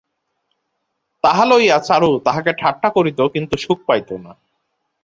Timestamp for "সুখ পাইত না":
3.57-4.31